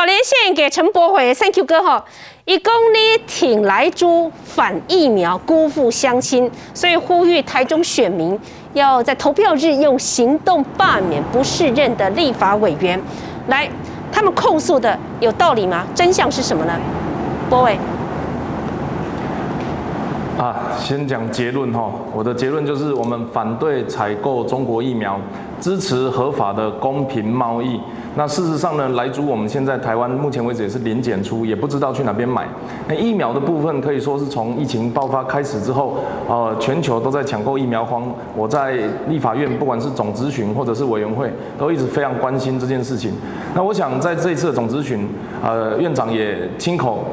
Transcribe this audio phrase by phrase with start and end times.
[0.00, 2.02] 好，连线给陈柏伟，Thank you 哥哈。
[2.46, 8.40] 一公里挺来猪反疫苗，辜负乡亲，所以呼吁台中选民
[8.72, 12.98] 要在投票日用行动罢免不适任的立法委员。
[13.48, 13.68] 来，
[14.10, 15.84] 他们控诉的有道理吗？
[15.94, 16.72] 真相是什么呢？
[17.50, 17.78] 柏伟。
[20.38, 21.92] 啊，先讲结论哈。
[22.14, 25.20] 我的结论就是，我们反对采购中国疫苗，
[25.60, 27.80] 支持合法的公平贸易。
[28.16, 32.44] 那事实上呢，来猪我们现在台湾目前为止也是零检出，也不知道去哪边买。
[32.88, 38.12] 那疫苗的部分可以说是从疫情爆发开始之后，呃，全球都在抢购疫苗荒。
[38.34, 38.72] 我在
[39.08, 43.12] 立法院，不管是总咨询或者是委员会，都一直非常关心这件事情。
[43.54, 45.08] 那我想在这一次的总咨询，
[45.40, 47.04] 呃，院长也亲口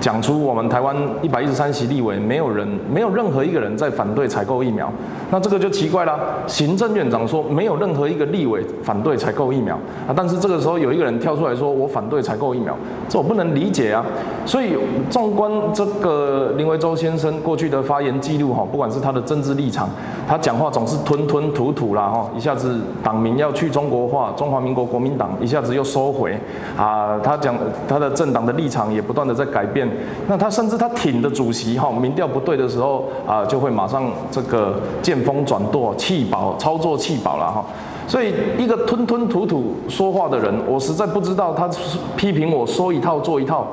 [0.00, 4.88] 讲出，我们台湾一百一十三席立委，没有人，没有任何一个人在反对采购疫苗。
[5.32, 9.74] 那这个就奇怪了，行政院长说没有任何一个立委反对采购疫苗
[10.06, 12.76] 啊，但是这个时候有一个人跳出来说我反对采购疫苗，
[13.08, 14.04] 这我不能理解啊。
[14.46, 14.76] 所以
[15.10, 19.88] 纵观这个林维洲先生过去的发言记录哈，不管是他的政治立场，
[20.28, 26.38] 他讲话总是吞吞吐吐啦哈，一下子党名要去中国化，中华民国国民党一下子又收回
[26.76, 27.56] 啊，他讲
[27.88, 29.88] 他的政党的立场也不断的在改变，
[30.28, 35.24] 那他甚至他挺的主席哈，民调不对的时候啊，就会马上这个见。
[35.24, 37.64] 风转舵，气饱操作气饱了哈，
[38.06, 41.68] 所以一个吞吞吐吐说话的人，我实在不知道他
[42.16, 43.66] 批评我说一套做一套，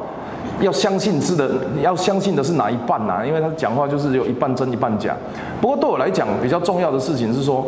[0.62, 1.50] 要相信是的，
[1.82, 3.24] 要相信的是哪一半呐？
[3.26, 5.16] 因为他讲话就是有一半真一半假。
[5.60, 7.66] 不过对我来讲，比较重要的事情是说，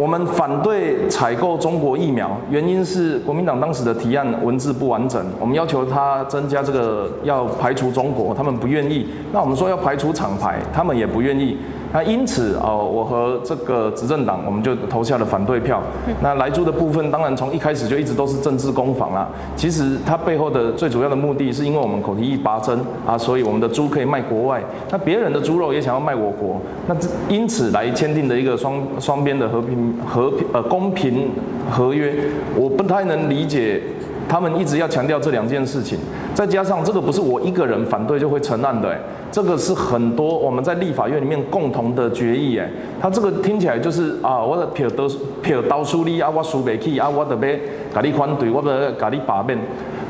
[0.00, 9.06] 我们反对采购中国疫苗，原因是国民党当时的提案文字不完整，我们要求他增加这个要排除中国，他们不愿意。
[9.30, 11.58] 那我们说要排除厂牌，他们也不愿意。
[11.92, 15.82] 那因此哦，我和这个执政党，我们就投下了反对票。
[16.22, 19.28] 那来猪的部分，当然从一开始就一直都是政治攻防啦。
[19.56, 24.62] 其实它背后的最主要的目的是因为我们口蹄疫拔针啊，所以我们的猪可以卖国外。
[24.90, 26.94] 那别人的猪肉也想要卖我国，那
[27.28, 31.30] 因此来签订的一个双双边的和平和平呃公平
[31.70, 32.14] 合约，
[32.56, 33.82] 我不太能理解。
[34.30, 35.98] 他们一直要强调这两件事情，
[36.32, 38.96] 再加上这个不是我一个人反对就会成案的，哎，
[39.32, 42.70] 这个是很多我们在立法院里面共同的决议，哎，
[43.00, 45.08] 他这个听起来就是啊，我的票都
[45.42, 47.58] 票刀书里啊，我输不起啊，我得要
[47.92, 49.58] 咖你反对，我得咖你罢免，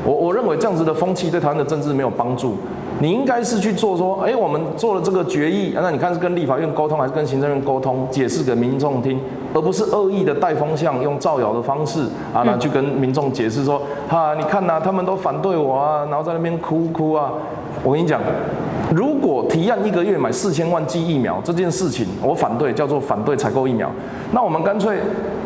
[0.05, 2.55] 我我认为这样子的风气对台湾的政治没有帮助。
[2.99, 9.19] 你应该是去做说，哎，我们做了这个决议，那你看是跟立法院沟通还是跟行政院沟通，解释给民众听，
[9.55, 12.01] 而不是恶意的带风向，用造谣的方式
[12.31, 17.31] 啊，那去跟民众解释说，哈，你看呐，他们都反对我啊，然后在那边哭哭啊。
[17.83, 18.21] 我跟你讲，
[18.93, 23.89] 如果提案一个月买四千万剂疫苗这件事情，我反对，叫做反对采购疫苗，
[24.31, 24.99] 那我们干脆。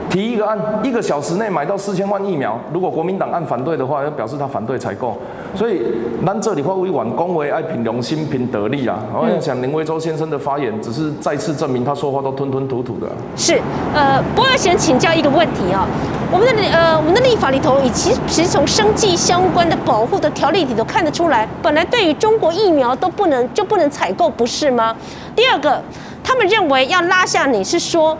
[0.09, 2.59] 提一个案，一个小时内买到四千万疫苗。
[2.73, 5.17] 如果国民党按反对的话，要表示他反对采购。
[5.55, 5.81] 所以，
[6.25, 8.99] 咱这里话委婉恭维爱凭良心、凭得力啊。
[9.13, 13.07] 我想林维洲先生的发言，只是再次证明他说话都吞吞吐吐的。
[13.35, 13.59] 是，
[13.93, 15.87] 呃，不过想请教一个问题啊，
[16.31, 24.95] 我们的呃，我们的立法里头，以其其实从生计相关的保护的条例里头看得出来，本来对于中国疫苗都不能就不能采购，不是吗？
[25.35, 25.81] 第二个，
[26.23, 28.17] 他们认为要拉下你是说。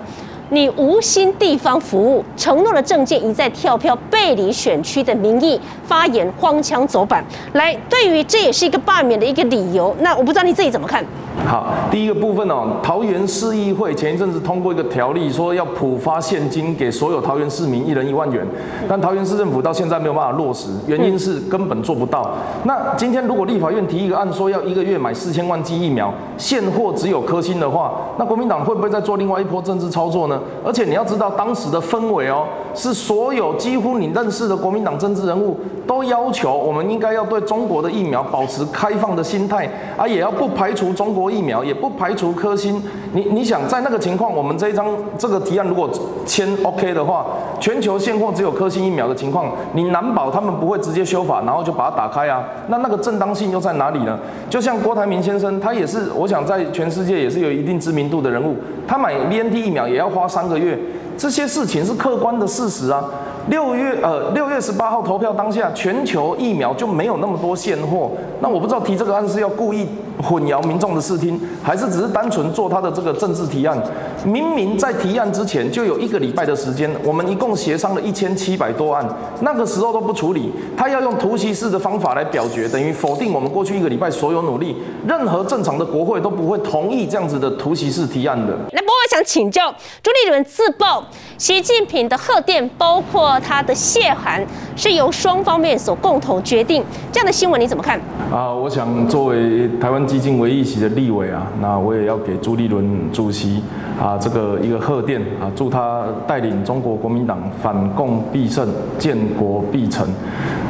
[0.49, 7.23] 你无心地方服务，承诺的证件一再跳票，背离选区的民意，发言荒腔走板。
[7.53, 9.95] 来，对于这也是一个罢免的一个理由。
[9.99, 11.03] 那我不知道你自己怎么看？
[11.43, 18.43] 好，第一个部分哦，桃园市议会前一阵子通过一个条例，说要普发现金给所有桃园市民一人一万元，
[18.87, 22.31] 但桃园市政府到现在没有办法落实，原因是根本做不到。
[22.63, 30.41] 那今天如果立法院提一个案，说要一个月买四千万剂疫苗，现货只有科兴的话，那国民党会不会再做另外一波政治操作呢？
[30.65, 41.24] 而且你要知道当时的氛围哦，是所有几乎你认识的国民党政治人物都要求我们应该要对中国的疫苗保持开放的心态，啊，也要不排除中国。
[41.29, 42.81] 疫苗也不排除科兴，
[43.13, 44.87] 你你想在那个情况，我们这一张
[45.17, 45.89] 这个提案如果
[46.25, 47.25] 签 OK 的话，
[47.59, 52.43] 全球现货只有科兴疫苗的情况，你难保他们不会直接修法，然后就把它打开啊？
[52.67, 54.19] 那那个正当性又在哪里呢？
[54.49, 58.55] 就像郭台铭先生，他也是，我想在全世界也是有一定知名度的人物，
[58.87, 60.77] 他买 BNT 疫苗也要花三个月，
[61.17, 63.03] 这些事情是客观的事实啊。
[63.47, 68.09] 六月呃六月十八号投票当下，全球疫苗就没有那么多现货。
[68.39, 69.87] 那我不知道提这个案是要故意
[70.21, 73.81] 混淆民众的视听，还是只是单纯做他的这个政治提案？
[74.25, 79.07] 明明在提案之前就有一个礼拜的时间，我们一共协商了一千七百多案，
[79.41, 84.75] 那个时候都不处理，他要用突袭式的方法来表决，等于否定我们过去一个礼拜所有努力。
[85.07, 88.53] 任何正常的国会都不会同意这样子的突袭式提案的。
[88.71, 91.03] 那不过我想请教朱立伦自曝
[91.37, 93.39] 习近平的贺电包括。
[93.45, 94.43] 他的谢函
[94.75, 96.83] 是由双方面所共同决定。
[97.11, 97.99] 这样的新闻你怎么看？
[98.31, 103.61] 啊，我想作为台湾基金唯一席的立委啊，那我也要给朱立伦主席
[103.99, 108.67] 啊这个一个贺电啊，祝他带领中国国民党反共必胜，
[108.97, 110.07] 建国必成。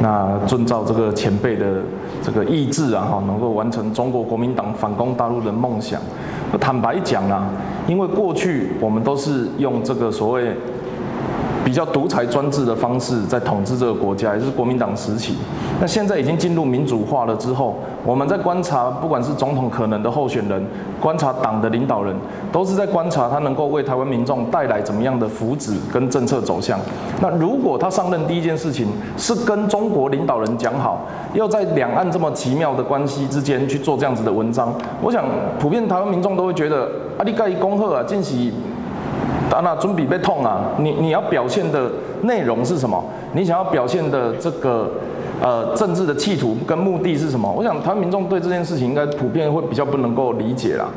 [0.01, 1.81] 那遵照这个前辈的
[2.21, 5.99] 这个意志啊，哈，能够完成中国国民党反攻大陆的梦想。
[6.59, 7.49] 坦白讲啊，
[7.87, 10.51] 因为过去我们都是用这个所谓。
[11.65, 15.35] 比较独裁专制的方式在统治这个国家，也就是国民党时期。
[15.81, 17.75] 那现在已经进入民主化了之后，
[18.05, 20.63] 我们在观察，不管是总统可能的候选人，
[21.01, 22.15] 观察党的领导人，
[22.51, 26.79] 都是在观察他能够为台湾民众带来怎么样的福祉跟政策走向。
[27.19, 28.87] 那如果他上任第一件事情
[29.17, 34.71] 是跟中国领导人讲好，要在两岸这么奇妙的关系之间去做这样子的文章，
[35.01, 35.25] 我想
[35.59, 36.83] 普遍台湾民众都会觉得，
[37.17, 38.53] 啊，你盖恭贺啊，进喜。
[39.55, 40.65] 啊，那准备被痛啊！
[40.79, 41.89] 你你要表现的
[42.23, 43.01] 内容是什么？
[43.33, 44.91] 你想要表现的这个
[45.41, 47.49] 呃政治的企图跟目的是什么？
[47.49, 50.89] 我想台湾民众对这件事情应该普遍会比较不能够理解啦。